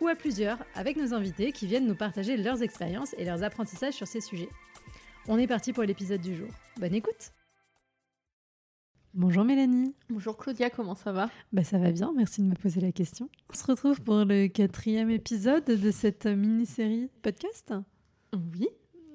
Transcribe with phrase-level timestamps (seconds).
[0.00, 3.94] ou à plusieurs avec nos invités qui viennent nous partager leurs expériences et leurs apprentissages
[3.94, 4.48] sur ces sujets.
[5.28, 6.48] On est parti pour l'épisode du jour.
[6.78, 7.32] Bonne écoute
[9.12, 9.96] Bonjour Mélanie.
[10.08, 11.30] Bonjour Claudia, comment ça va?
[11.52, 13.28] Bah ça va bien, merci de me poser la question.
[13.52, 17.74] On se retrouve pour le quatrième épisode de cette mini-série podcast?
[18.32, 18.68] Oui.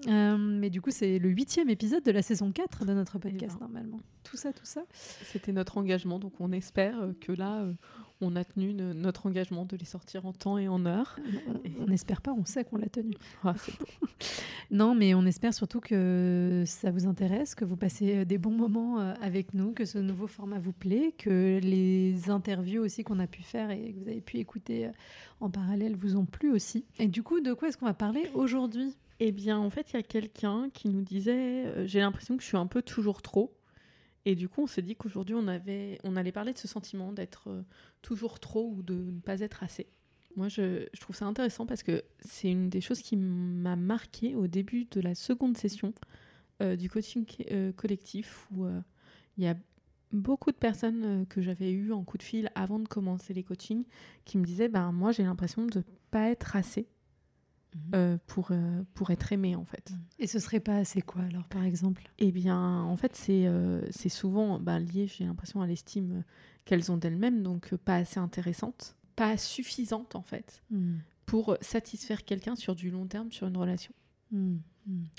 [0.07, 3.59] Euh, mais du coup, c'est le huitième épisode de la saison 4 de notre podcast,
[3.59, 4.01] normalement.
[4.23, 4.83] Tout ça, tout ça.
[4.91, 7.73] C'était notre engagement, donc on espère que là, euh,
[8.21, 11.17] on a tenu notre engagement de les sortir en temps et en heure.
[11.79, 13.13] On n'espère pas, on sait qu'on l'a tenu.
[13.43, 13.53] Ah,
[14.71, 18.99] non, mais on espère surtout que ça vous intéresse, que vous passez des bons moments
[18.99, 23.27] euh, avec nous, que ce nouveau format vous plaît, que les interviews aussi qu'on a
[23.27, 24.89] pu faire et que vous avez pu écouter
[25.39, 26.85] en parallèle vous ont plu aussi.
[26.99, 28.95] Et du coup, de quoi est-ce qu'on va parler aujourd'hui?
[29.19, 32.43] Eh bien, en fait, il y a quelqu'un qui nous disait euh, J'ai l'impression que
[32.43, 33.53] je suis un peu toujours trop.
[34.25, 37.13] Et du coup, on s'est dit qu'aujourd'hui, on, avait, on allait parler de ce sentiment
[37.13, 37.61] d'être euh,
[38.01, 39.87] toujours trop ou de ne pas être assez.
[40.35, 44.47] Moi, je, trouve ça intéressant parce que c'est une des choses qui m'a marqué au
[44.47, 45.93] début de la seconde session
[46.61, 47.25] euh, du coaching
[47.75, 48.67] collectif où
[49.37, 49.55] il y a
[50.11, 53.85] beaucoup de personnes que j'avais eues en coup de fil avant de commencer les coachings
[54.25, 56.87] qui me disaient ben, Moi, j'ai l'impression de ne pas être assez.
[57.93, 59.91] Euh, pour, euh, pour être aimé en fait.
[59.91, 59.99] Mhm.
[60.19, 62.09] Et ce serait pas assez quoi alors par exemple?
[62.19, 66.23] Eh bien en fait c'est euh, c'est souvent bah, lié j'ai l'impression à l'estime
[66.63, 70.99] qu'elles ont d'elles-mêmes donc pas assez intéressante, pas suffisante en fait mhm.
[71.25, 73.93] pour satisfaire quelqu'un sur du long terme sur une relation.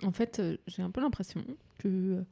[0.02, 1.44] En fait j'ai un peu l'impression
[1.78, 2.24] que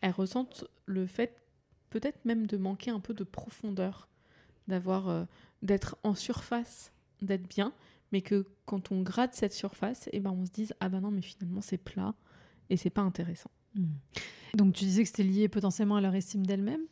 [0.00, 1.42] elles ressentent le fait
[1.90, 4.08] peut-être même de manquer un peu de profondeur,
[4.68, 5.26] d'avoir
[5.62, 7.72] d'être en surface, d'être bien,
[8.12, 11.00] mais que quand on gratte cette surface, et eh ben on se dise ah ben
[11.00, 12.14] non mais finalement c'est plat
[12.70, 13.50] et c'est pas intéressant.
[13.74, 13.86] Hmm.
[14.54, 16.82] Donc tu disais que c'était lié potentiellement à leur estime d'elle-même.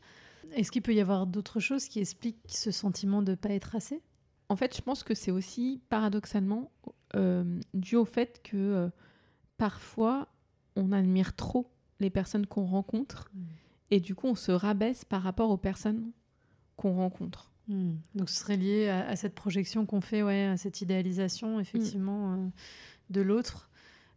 [0.54, 4.02] Est-ce qu'il peut y avoir d'autres choses qui expliquent ce sentiment de pas être assez?
[4.48, 6.72] En fait, je pense que c'est aussi paradoxalement
[7.14, 8.88] euh, dû au fait que euh,
[9.58, 10.28] parfois
[10.74, 11.70] on admire trop
[12.00, 13.44] les personnes qu'on rencontre hmm.
[13.90, 16.12] et du coup on se rabaisse par rapport aux personnes
[16.76, 17.52] qu'on rencontre.
[17.70, 17.92] Hmm.
[18.16, 22.36] Donc ce serait lié à, cette projection qu'on fait, ouais, à cette idéalisation effectivement euh,
[23.10, 23.70] de l'autre.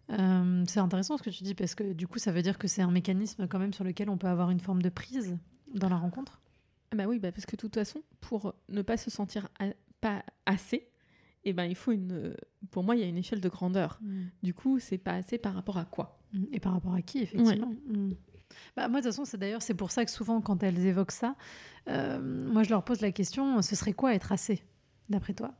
[0.10, 2.68] Euh, c'est intéressant ce que tu dis parce que du coup ça veut dire que
[2.68, 5.38] c'est un mécanisme quand même sur lequel on peut avoir une forme de prise
[5.72, 6.42] dans la rencontre.
[6.92, 9.48] Ah bah oui, bah parce que de toute façon, pour ne pas se sentir
[10.02, 10.90] pas assez,
[11.44, 12.36] eh ben il faut une.
[12.72, 14.00] Pour moi, il y a une échelle de grandeur.
[14.02, 14.24] Hmm.
[14.42, 16.20] Du coup, c'est pas assez par rapport à quoi?
[16.34, 16.46] Hmm.
[16.52, 17.72] Et par rapport à qui, effectivement?
[18.76, 21.12] Bah, moi, de toute façon, c'est d'ailleurs c'est pour ça que souvent, quand elles évoquent
[21.12, 21.36] ça,
[21.90, 24.64] euh, moi, je leur pose la question ce serait quoi être assez,
[25.10, 25.54] d'après toi?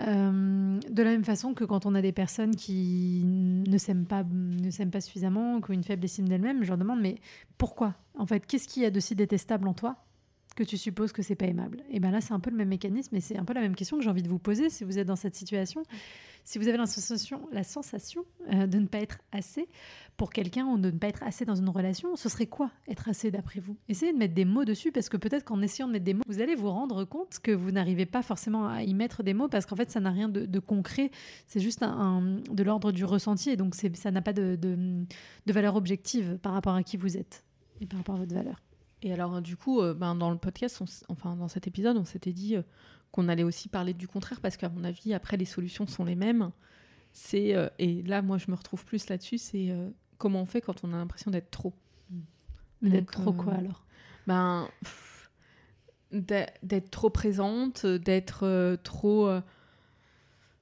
[0.00, 4.24] Euh, de la même façon que quand on a des personnes qui ne s'aiment pas,
[4.24, 7.16] ne s'aiment pas suffisamment, qui ont une faible estime d'elles-mêmes, je leur demande mais
[7.58, 7.94] pourquoi?
[8.18, 9.96] En fait, qu'est-ce qu'il y a de si détestable en toi?
[10.54, 11.82] Que tu supposes que c'est pas aimable.
[11.90, 13.74] Et ben là, c'est un peu le même mécanisme et c'est un peu la même
[13.74, 15.82] question que j'ai envie de vous poser si vous êtes dans cette situation.
[16.44, 19.68] Si vous avez la sensation, la sensation euh, de ne pas être assez
[20.16, 23.08] pour quelqu'un ou de ne pas être assez dans une relation, ce serait quoi être
[23.08, 23.76] assez d'après vous?
[23.88, 26.24] Essayez de mettre des mots dessus parce que peut-être qu'en essayant de mettre des mots,
[26.26, 29.48] vous allez vous rendre compte que vous n'arrivez pas forcément à y mettre des mots
[29.48, 31.10] parce qu'en fait, ça n'a rien de, concret.
[31.46, 35.76] C'est juste un, de l'ordre du ressenti et donc ça n'a pas de, de valeur
[35.76, 37.44] objective par rapport à qui vous êtes
[37.80, 38.56] et par rapport à votre valeur.
[39.02, 42.32] Et alors, du coup, euh, ben, dans le podcast, enfin, dans cet épisode, on s'était
[42.32, 42.62] dit euh,
[43.10, 46.14] qu'on allait aussi parler du contraire, parce qu'à mon avis, après, les solutions sont les
[46.14, 46.52] mêmes.
[47.12, 49.74] C'est, euh, et là, moi, je me retrouve plus là-dessus, c'est
[50.18, 51.74] comment on fait quand on a l'impression d'être trop.
[52.80, 53.84] d'être trop quoi, alors?
[54.28, 54.68] Ben,
[56.12, 59.28] d'être trop présente, d'être trop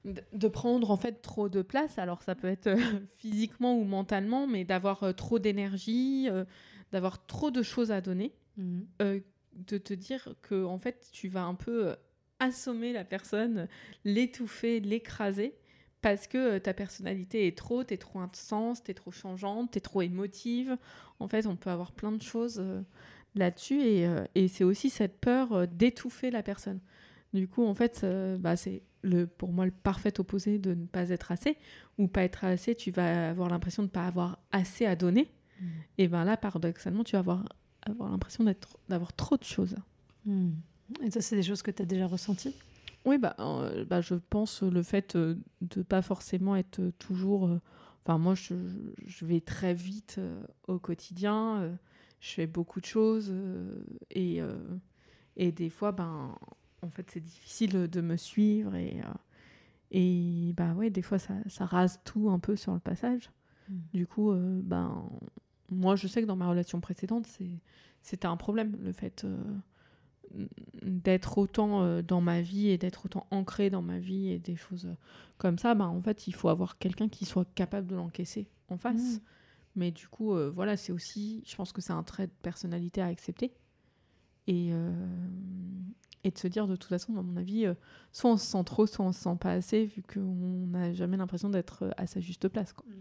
[0.03, 1.99] de prendre en fait trop de place.
[1.99, 2.71] Alors ça peut être
[3.17, 6.27] physiquement ou mentalement, mais d'avoir trop d'énergie,
[6.91, 8.85] d'avoir trop de choses à donner, mhm.
[9.01, 9.19] euh,
[9.53, 11.95] de te dire que en fait tu vas un peu euh,
[12.39, 13.67] assommer la personne,
[14.05, 15.55] l'étouffer, l'écraser
[16.01, 20.01] parce que euh, ta personnalité est trop, t'es trop intense, t'es trop changeante, t'es trop
[20.01, 20.77] émotive.
[21.19, 22.63] En fait, on peut avoir plein de choses
[23.35, 26.79] là-dessus et, et c'est aussi cette peur d'étouffer la personne.
[27.33, 28.03] Du coup, en fait,
[28.39, 31.57] bah, c'est le, pour moi le parfait opposé de ne pas être assez.
[31.97, 35.29] Ou pas être assez, tu vas avoir l'impression de ne pas avoir assez à donner.
[35.97, 37.45] Et ben là, paradoxalement, tu vas avoir,
[37.83, 38.45] avoir l'impression
[38.89, 39.75] d'avoir trop de choses.
[40.25, 40.51] Hmm.
[41.03, 42.55] Et ça, c'est des choses que tu as déjà ressenties?
[43.05, 43.35] Oui, bah,
[43.87, 45.37] bah, je pense le fait de
[45.77, 47.49] ne pas forcément être toujours.
[48.03, 48.53] Enfin, moi, je,
[49.05, 50.19] je, vais très vite
[50.67, 51.77] au quotidien.
[52.19, 53.33] je fais beaucoup de choses.
[54.11, 54.41] et,
[55.37, 56.35] et des fois, ben,
[56.83, 58.75] en fait, c'est difficile de me suivre.
[58.75, 59.01] Et,
[59.91, 63.31] et bah, ouais, des fois, ça, ça, rase tout un peu sur le passage.
[63.67, 63.75] Mm.
[63.93, 65.09] Du coup, ben,
[65.71, 67.27] moi, je sais que dans ma relation précédente,
[68.01, 69.25] c'était un problème, le fait
[70.81, 74.55] d'être autant euh, dans ma vie et d'être autant ancré dans ma vie et des
[74.55, 74.95] choses euh,
[75.37, 78.77] comme ça, bah, en fait, il faut avoir quelqu'un qui soit capable de l'encaisser en
[78.77, 79.15] face.
[79.15, 79.21] Mmh.
[79.75, 83.01] Mais du coup, euh, voilà, c'est aussi, je pense que c'est un trait de personnalité
[83.01, 83.53] à accepter.
[84.47, 84.71] Et,
[86.23, 87.65] et de se dire, de toute façon, à mon avis,
[88.11, 91.17] soit on se sent trop, soit on se sent pas assez, vu qu'on n'a jamais
[91.17, 92.73] l'impression d'être à sa juste place.
[92.85, 92.91] Mmh.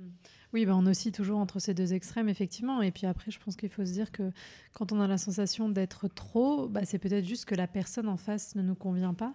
[0.53, 2.83] Oui, bah on oscille toujours entre ces deux extrêmes, effectivement.
[2.83, 4.33] Et puis après, je pense qu'il faut se dire que
[4.73, 8.17] quand on a la sensation d'être trop, bah, c'est peut-être juste que la personne en
[8.17, 9.35] face ne nous convient pas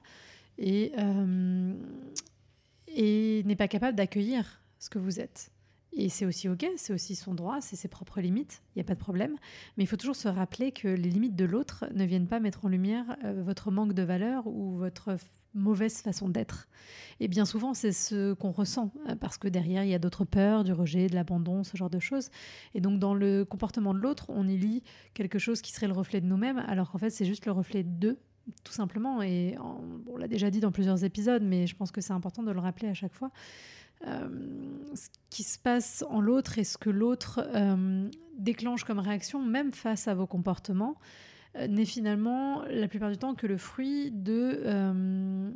[0.58, 1.74] et, euh,
[2.88, 5.52] et n'est pas capable d'accueillir ce que vous êtes.
[5.98, 8.86] Et c'est aussi OK, c'est aussi son droit, c'est ses propres limites, il n'y a
[8.86, 9.38] pas de problème.
[9.78, 12.66] Mais il faut toujours se rappeler que les limites de l'autre ne viennent pas mettre
[12.66, 15.18] en lumière euh, votre manque de valeur ou votre
[15.54, 16.68] mauvaise façon d'être.
[17.22, 20.26] Et bien souvent, c'est ce qu'on ressent, euh, parce que derrière, il y a d'autres
[20.26, 22.30] peurs, du rejet, de l'abandon, ce genre de choses.
[22.74, 24.84] Et donc, dans le comportement de l'autre, on y lit
[25.14, 27.84] quelque chose qui serait le reflet de nous-mêmes, alors qu'en fait, c'est juste le reflet
[27.84, 28.20] d'eux,
[28.66, 29.22] tout simplement.
[29.22, 29.56] Et
[30.08, 32.60] on l'a déjà dit dans plusieurs épisodes, mais je pense que c'est important de le
[32.60, 33.32] rappeler à chaque fois.
[34.08, 34.30] Euh,
[34.94, 39.72] ce qui se passe en l'autre et ce que l'autre euh, déclenche comme réaction, même
[39.72, 40.96] face à vos comportements,
[41.58, 45.52] euh, n'est finalement la plupart du temps que le fruit de, euh,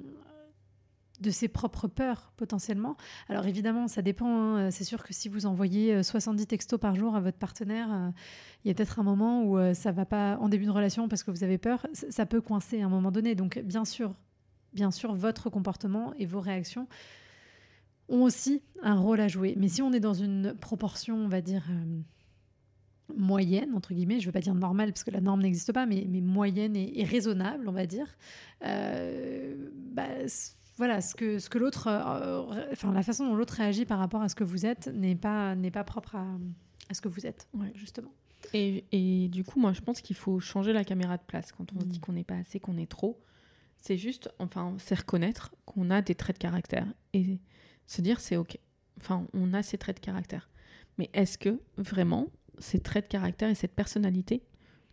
[1.19, 2.95] de ses propres peurs potentiellement.
[3.27, 4.55] Alors évidemment, ça dépend.
[4.55, 4.71] Hein.
[4.71, 8.11] C'est sûr que si vous envoyez 70 euh, textos par jour à votre partenaire,
[8.63, 11.23] il y a peut-être un moment où ça va pas en début de relation parce
[11.23, 11.85] que vous avez peur.
[11.93, 13.35] Ça peut coincer à un moment donné.
[13.35, 14.13] Donc bien sûr,
[14.73, 16.87] bien sûr, votre comportement et vos réactions
[18.09, 19.55] ont aussi un rôle à jouer.
[19.57, 21.63] Mais si on est dans une proportion, on va dire
[23.15, 25.85] moyenne, entre guillemets, je ne veux pas dire normale parce que la norme n'existe pas,
[25.85, 28.07] mais, mais moyenne et, raisonnable, on va dire,
[28.65, 29.55] euh,
[29.91, 30.07] bah,
[30.77, 34.21] voilà, ce que, ce que l'autre, euh, enfin, la façon dont l'autre réagit par rapport
[34.21, 36.25] à ce que vous êtes n'est pas, n'est pas propre à,
[36.89, 38.11] à, ce que vous êtes, justement.
[38.53, 41.73] Et, et, du coup, moi, je pense qu'il faut changer la caméra de place quand
[41.75, 42.01] on se dit mm.
[42.01, 43.19] qu'on n'est pas assez, qu'on est trop.
[43.81, 47.39] C'est juste, enfin, c'est reconnaître qu'on a des traits de caractère et
[47.89, 48.57] se dire c'est ok.
[48.99, 50.49] Enfin, on a ces traits de caractère.
[50.97, 52.27] Mais est-ce que vraiment
[52.59, 54.43] ces traits de caractère et cette personnalité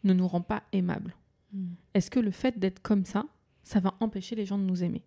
[0.03, 1.15] ne nous rend pas aimables?
[1.53, 1.75] Hmm.
[1.95, 3.27] Est-ce que le fait d'être comme ça,
[3.65, 5.05] ça va empêcher les gens de nous aimer?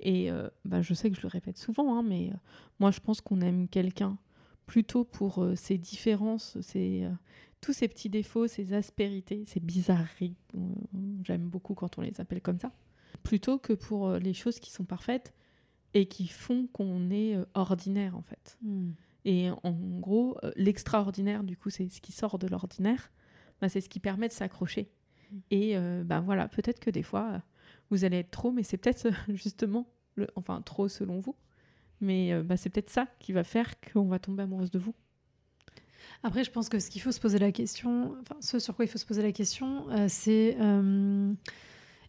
[0.00, 2.36] Et euh, bah, je sais que je le répète souvent, hein, mais euh,
[2.80, 4.18] moi je pense qu'on aime quelqu'un
[4.66, 7.06] plutôt pour euh, ses différences, ses,
[7.60, 10.34] tous ses petits défauts, ses aspérités, ses bizarreries.
[11.22, 12.72] J'aime beaucoup quand on les appelle comme ça.
[13.22, 15.32] Plutôt que pour les choses qui sont parfaites
[15.94, 18.58] et qui font qu'on est ordinaire en fait.
[18.62, 18.92] Hmm.
[19.24, 23.12] Et en gros, euh, l'extraordinaire, du coup, c'est ce qui sort de l'ordinaire,
[23.60, 24.90] bah, c'est ce qui permet de s'accrocher.
[25.30, 25.36] Mm.
[25.50, 27.42] Et euh, bah, voilà, peut-être que des fois,
[27.90, 29.86] vous allez être trop, mais c'est peut-être justement,
[30.16, 31.36] le, enfin trop selon vous,
[32.00, 34.94] mais euh, bah, c'est peut-être ça qui va faire qu'on va tomber amoureuse de vous.
[36.24, 38.84] Après, je pense que ce qu'il faut se poser la question, enfin, ce sur quoi
[38.84, 40.56] il faut se poser la question, c'est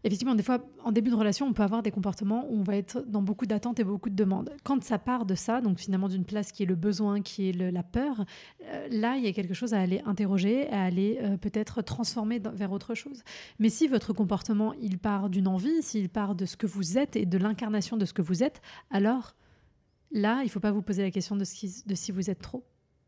[0.04, 2.76] effectivement, des fois, en début de relation, on peut avoir des comportements où on va
[2.76, 4.52] être dans beaucoup d'attentes et beaucoup de demandes.
[4.64, 7.54] Quand ça part de ça, donc finalement d'une place qui est le besoin, qui est
[7.54, 8.26] la peur,
[8.66, 12.42] euh, là, il y a quelque chose à aller interroger, à aller euh, peut-être transformer
[12.54, 13.24] vers autre chose.
[13.60, 17.16] Mais si votre comportement, il part d'une envie, s'il part de ce que vous êtes
[17.16, 19.36] et de l'incarnation de ce que vous êtes, alors
[20.12, 22.42] là, il ne faut pas vous poser la question de, ce de si vous êtes
[22.42, 22.64] trop.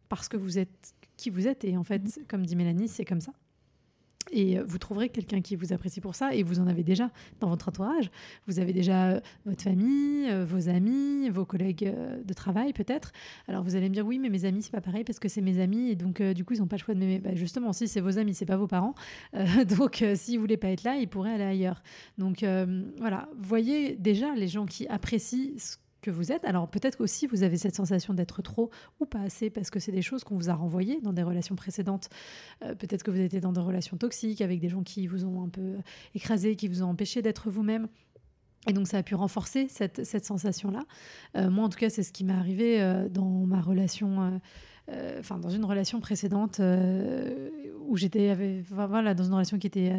[0.08, 1.64] Parce que vous êtes qui vous êtes.
[1.64, 2.26] Et en fait, mmh.
[2.28, 3.34] comme dit Mélanie, c'est comme ça.
[4.32, 7.10] Et euh, vous trouverez quelqu'un qui vous apprécie pour ça, et vous en avez déjà
[7.40, 8.10] dans votre entourage.
[8.48, 13.12] Vous avez déjà euh, votre famille, euh, vos amis, vos collègues de travail peut-être.
[13.48, 15.42] Alors vous allez me dire oui, mais mes amis c'est pas pareil parce que c'est
[15.42, 17.20] mes amis et donc du coup ils n'ont pas le choix de m'aimer.
[17.20, 18.96] Bah, justement, si c'est vos amis, c'est pas vos parents.
[19.78, 21.84] donc s'ils voulaient pas être là, ils pourraient aller ailleurs.
[22.18, 22.46] Donc
[23.00, 26.46] voilà, voyez déjà les gens qui apprécient ce que vous êtes.
[26.46, 28.70] Alors peut-être aussi vous avez cette sensation d'être trop
[29.00, 31.56] ou pas assez parce que c'est des choses qu'on vous a renvoyées dans des relations
[31.56, 32.10] précédentes.
[32.64, 35.44] Euh, peut-être que vous étiez dans des relations toxiques avec des gens qui vous ont
[35.44, 35.78] un peu
[36.14, 37.88] écrasé, qui vous ont empêché d'être vous-même.
[38.68, 40.84] Et donc ça a pu renforcer cette, cette sensation-là.
[41.36, 44.40] Euh, moi en tout cas c'est ce qui m'est arrivé euh, dans ma relation.
[45.18, 46.62] Enfin, dans une relation précédente
[47.88, 49.92] où j'étais voilà, dans une relation qui était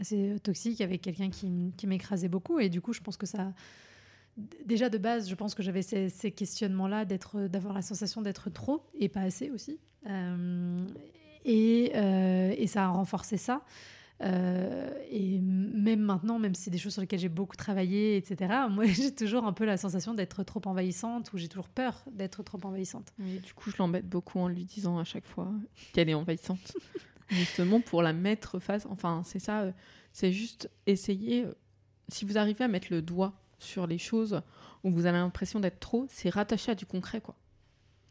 [0.00, 2.58] assez toxique avec quelqu'un qui, qui m'écrasait beaucoup.
[2.58, 3.52] Et du coup, je pense que ça,
[4.36, 8.84] déjà de base, je pense que j'avais ces, questionnements-là, d'être, d'avoir la sensation d'être trop
[8.98, 9.78] et pas assez aussi.
[10.08, 10.86] Euh,
[11.44, 13.62] et, euh, et, ça a renforcé ça.
[14.20, 18.86] et même maintenant, même si c'est des choses sur lesquelles j'ai beaucoup travaillé, etc., moi,
[18.86, 22.58] j'ai toujours un peu la sensation d'être trop envahissante ou j'ai toujours peur d'être trop
[22.62, 23.12] envahissante.
[23.18, 25.52] Du coup, je l'embête beaucoup en lui disant à chaque fois
[25.92, 26.76] qu'elle est envahissante.
[27.28, 28.86] Justement, pour la mettre face.
[28.90, 29.72] Enfin, c'est ça,
[30.12, 31.46] c'est juste essayer.
[32.08, 34.42] Si vous arrivez à mettre le doigt sur les choses
[34.84, 37.36] où vous avez l'impression d'être trop, c'est rattaché à du concret, quoi.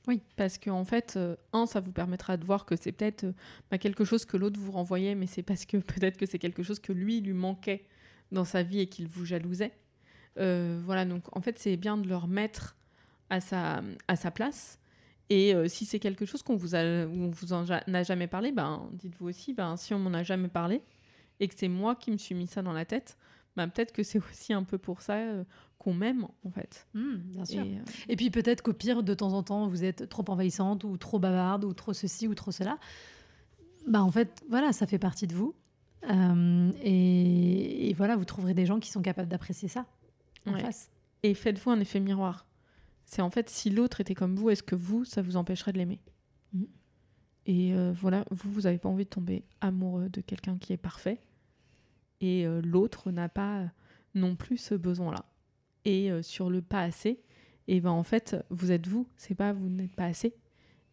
[0.07, 0.21] Oui.
[0.35, 3.33] Parce qu'en en fait, euh, un, ça vous permettra de voir que c'est peut-être euh,
[3.69, 6.63] bah, quelque chose que l'autre vous renvoyait, mais c'est parce que peut-être que c'est quelque
[6.63, 7.85] chose que lui lui manquait
[8.31, 9.73] dans sa vie et qu'il vous jalousait.
[10.39, 12.75] Euh, voilà, donc en fait, c'est bien de le remettre
[13.29, 14.79] à sa, à sa place.
[15.29, 18.89] Et si c'est quelque chose qu'on vous a, on vous en a jamais parlé, ben,
[18.91, 20.81] dites-vous aussi, ben, si on m'en a jamais parlé
[21.39, 23.17] et que c'est moi qui me suis mis ça dans la tête,
[23.55, 25.17] ben, peut-être que c'est aussi un peu pour ça
[25.81, 26.87] qu'on m'aime en fait.
[26.93, 27.61] Mmh, bien sûr.
[27.61, 30.95] Euh, et, puis peut-être qu'au pire, de temps en temps, vous êtes trop envahissante ou
[30.97, 32.77] trop bavarde ou trop ceci ou trop cela.
[33.87, 35.55] Bah en fait, voilà, ça fait partie de vous.
[36.09, 39.85] Euh, et, voilà, vous trouverez des gens qui sont capables d'apprécier ça
[40.45, 40.89] en face.
[41.23, 42.45] Et faites-vous un effet miroir.
[43.05, 45.79] C'est en fait, si l'autre était comme vous, est-ce que vous, ça vous empêcherait de
[45.79, 45.99] l'aimer?
[46.53, 46.63] Mmh.
[47.47, 50.77] Et euh, voilà, vous, vous n'avez pas envie de tomber amoureux de quelqu'un qui est
[50.77, 51.19] parfait.
[52.21, 53.71] Et l'autre n'a pas
[54.13, 55.25] non plus ce besoin-là
[55.85, 57.21] et euh, sur le pas assez,
[57.67, 60.35] et ben en fait, vous êtes vous, c'est pas vous n'êtes pas assez.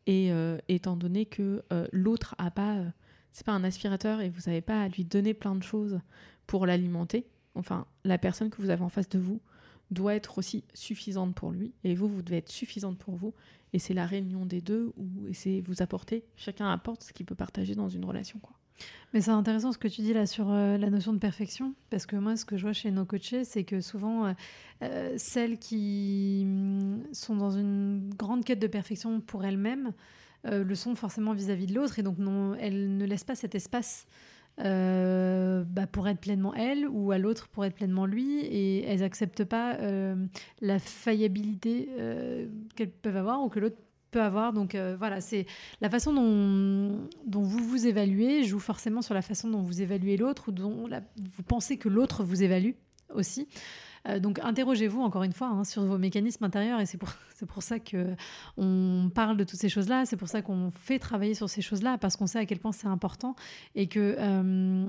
[0.06, 2.82] Et euh, étant donné que euh, l'autre a pas,
[3.32, 6.00] c'est pas un aspirateur et vous n'avez pas à lui donner plein de choses
[6.47, 9.40] pour l'alimenter, enfin, la personne que vous avez en face de vous
[9.90, 13.35] doit être aussi suffisante pour lui et vous, vous devez être suffisante pour vous.
[13.75, 17.35] Et c'est la réunion des deux où c'est vous apporter, chacun apporte ce qu'il peut
[17.35, 18.40] partager dans une relation.
[19.14, 22.04] Mais c'est intéressant ce que tu dis là sur euh, la notion de perfection, parce
[22.04, 24.32] que moi, ce que je vois chez nos coachés, c'est que souvent, euh,
[24.82, 29.92] euh, celles qui mm, sont dans une grande quête de perfection pour elles-mêmes
[30.44, 32.16] le sont forcément vis-à-vis de l'autre, et donc
[32.61, 34.06] elles ne laissent pas cet espace
[34.56, 39.44] bah, pour être pleinement elles ou à l'autre pour être pleinement lui et elles n'acceptent
[39.44, 39.76] pas
[40.62, 41.88] la faillibilité
[42.76, 43.76] qu'elles peuvent avoir ou que l'autre
[44.10, 44.52] peut avoir.
[44.52, 45.46] Donc euh, voilà, c'est
[45.80, 50.48] la façon dont, vous vous évaluez joue forcément sur la façon dont vous évaluez l'autre
[50.48, 52.72] ou dont vous pensez que l'autre vous évalue
[53.14, 53.48] aussi.
[54.06, 57.10] Euh, donc interrogez-vous encore une fois hein, sur vos mécanismes intérieurs et c'est pour,
[57.48, 58.14] pour ça que
[58.56, 61.98] on parle de toutes ces choses-là, c'est pour ça qu'on fait travailler sur ces choses-là
[61.98, 63.34] parce qu'on sait à quel point c'est important
[63.74, 64.86] et que euh,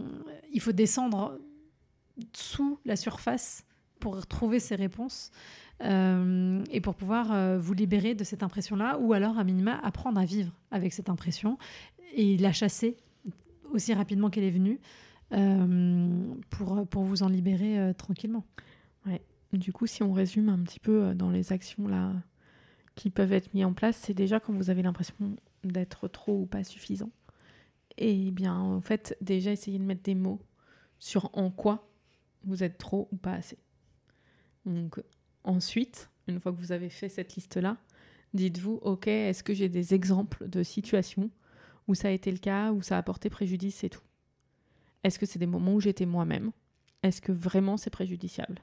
[0.53, 1.39] il faut descendre
[2.33, 3.63] sous la surface
[3.99, 5.31] pour trouver ces réponses.
[5.81, 10.19] Euh, et pour pouvoir euh, vous libérer de cette impression-là, ou alors à minima apprendre
[10.19, 11.57] à vivre avec cette impression
[12.15, 12.97] et la chasser
[13.71, 14.79] aussi rapidement qu'elle est venue
[15.31, 18.45] euh, pour, pour vous en libérer tranquillement.
[19.51, 22.13] Du coup, si on résume un petit peu dans les actions là
[22.93, 25.15] qui peuvent être mises en place, c'est déjà quand vous avez l'impression
[25.63, 27.09] d'être trop ou pas suffisant.
[27.97, 30.39] Et bien, en fait, déjà essayer de mettre des mots
[30.99, 31.89] sur en quoi
[32.43, 33.57] vous êtes trop ou pas assez.
[34.65, 34.99] Donc,
[35.43, 37.77] Ensuite, une fois que vous avez fait cette liste-là,
[38.33, 41.29] dites-vous, OK, est-ce que j'ai des exemples de situations
[41.87, 44.03] où ça a été le cas, où ça a porté préjudice et tout?
[45.03, 46.51] Est-ce que c'est des moments où j'étais moi-même?
[47.03, 48.61] Est-ce que vraiment c'est préjudiciable?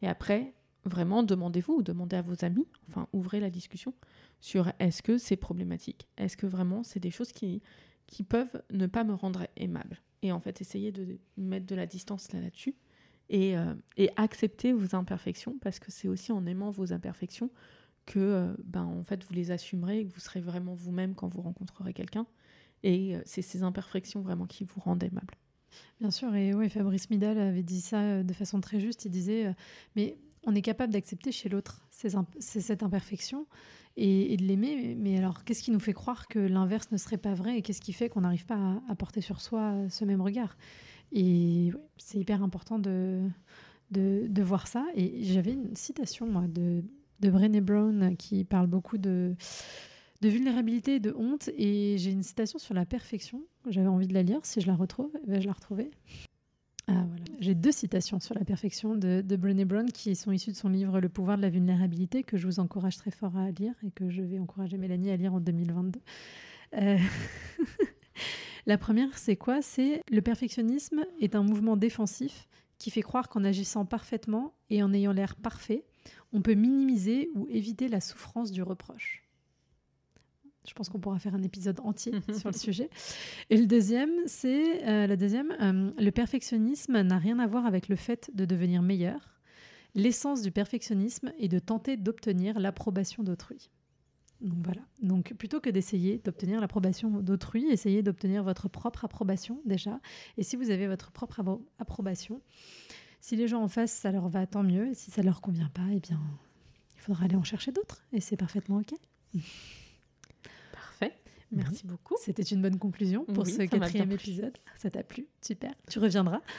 [0.00, 3.92] Et après, vraiment, demandez-vous ou demandez à vos amis, enfin, ouvrez la discussion
[4.40, 6.08] sur est-ce que c'est problématique?
[6.16, 7.62] Est-ce que vraiment c'est des choses qui,
[8.06, 10.00] qui peuvent ne pas me rendre aimable?
[10.22, 12.76] Et en fait, essayez de mettre de la distance là-dessus
[13.32, 13.74] et, euh,
[14.16, 17.50] accepter vos imperfections parce que c'est aussi en aimant vos imperfections
[18.06, 21.28] que euh, ben, en fait vous les assumerez et que vous serez vraiment vous-même quand
[21.28, 22.26] vous rencontrerez quelqu'un
[22.82, 25.34] et euh, c'est ces imperfections vraiment qui vous rendent aimable.
[26.00, 29.06] Bien sûr, et oui, Fabrice Midal avait dit ça de façon très juste.
[29.06, 29.54] Il disait,
[29.96, 33.46] mais on est capable d'accepter chez l'autre cette imperfection
[33.96, 37.32] et, de l'aimer, mais alors qu'est-ce qui nous fait croire que l'inverse ne serait pas
[37.32, 40.58] vrai et qu'est-ce qui fait qu'on n'arrive pas à, porter sur soi ce même regard?
[41.12, 43.20] Et c'est hyper important de,
[43.90, 44.86] de, voir ça.
[44.94, 46.82] Et j'avais une citation de,
[47.20, 49.34] de Brené Brown qui parle beaucoup de,
[50.22, 51.50] de vulnérabilité et de honte.
[51.56, 53.42] Et j'ai une citation sur la perfection.
[53.68, 54.40] J'avais envie de la lire.
[54.42, 55.90] Si je la retrouve, vais-je la retrouver
[56.88, 57.24] ah, voilà.
[57.38, 60.68] J'ai deux citations sur la perfection de, de Brené Brown qui sont issues de son
[60.68, 63.92] livre Le pouvoir de la vulnérabilité que je vous encourage très fort à lire et
[63.92, 66.00] que je vais encourager Mélanie à lire en 2022.
[66.74, 66.98] Euh...
[68.66, 69.60] La première, c'est quoi?
[69.60, 74.92] C'est le perfectionnisme est un mouvement défensif qui fait croire qu'en agissant parfaitement et en
[74.92, 75.84] ayant l'air parfait,
[76.32, 79.22] on peut minimiser ou éviter la souffrance du reproche.
[80.66, 82.88] Je pense qu'on pourra faire un épisode entier sur le sujet.
[83.50, 85.52] Et le deuxième, c'est euh, la deuxième.
[85.60, 89.40] Euh, le perfectionnisme n'a rien à voir avec le fait de devenir meilleur.
[89.94, 93.70] L'essence du perfectionnisme est de tenter d'obtenir l'approbation d'autrui.
[94.42, 94.82] Donc voilà.
[95.00, 100.00] Donc plutôt que d'essayer d'obtenir l'approbation d'autrui, essayez d'obtenir votre propre approbation déjà.
[100.36, 101.40] Et si vous avez votre propre
[101.78, 102.42] approbation,
[103.20, 104.88] si les gens en face, ça leur va, tant mieux.
[104.88, 106.20] Et si ça leur convient pas, eh bien,
[106.96, 108.04] il faudra aller en chercher d'autres.
[108.12, 108.94] Et c'est parfaitement OK.
[110.72, 111.14] Parfait.
[111.52, 112.16] Merci beaucoup.
[112.20, 114.58] C'était une bonne conclusion pour ce quatrième épisode.
[114.76, 115.72] Ça t'a plu Super.
[115.88, 116.40] Tu reviendras.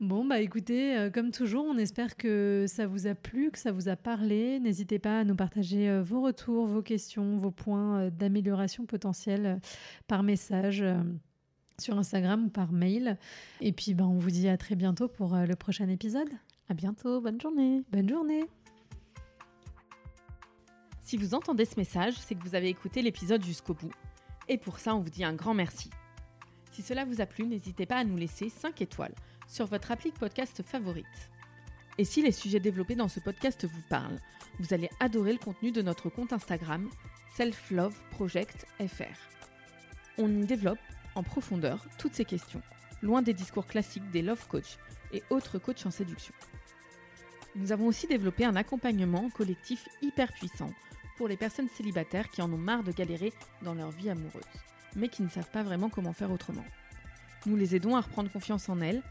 [0.00, 3.72] Bon, bah écoutez, euh, comme toujours, on espère que ça vous a plu, que ça
[3.72, 4.60] vous a parlé.
[4.60, 9.60] N'hésitez pas à nous partager euh, vos retours, vos questions, vos points euh, d'amélioration potentielle
[10.06, 10.84] par message
[11.80, 13.18] sur Instagram ou par mail.
[13.60, 16.30] Et puis, bah, on vous dit à très bientôt pour le prochain épisode.
[16.68, 17.82] À bientôt, bonne journée.
[17.90, 18.44] Bonne journée.
[21.00, 23.92] Si vous entendez ce message, c'est que vous avez écouté l'épisode jusqu'au bout.
[24.48, 25.90] Et pour ça, on vous dit un grand merci.
[26.70, 29.14] Si cela vous a plu, n'hésitez pas à nous laisser 5 étoiles
[29.48, 31.06] sur votre appli podcast favorite.
[31.96, 34.20] Et si les sujets développés dans ce podcast vous parlent,
[34.60, 36.88] vous allez adorer le contenu de notre compte Instagram
[37.36, 39.16] Self Love Project FR.
[40.18, 40.78] On y développe
[41.14, 42.62] en profondeur toutes ces questions,
[43.02, 44.78] loin des discours classiques des love coach
[45.12, 46.34] et autres coachs en séduction.
[47.56, 50.70] Nous avons aussi développé un accompagnement collectif hyper puissant
[51.16, 54.44] pour les personnes célibataires qui en ont marre de galérer dans leur vie amoureuse,
[54.94, 56.64] mais qui ne savent pas vraiment comment faire autrement.
[57.46, 59.02] Nous les aidons à reprendre confiance en elles,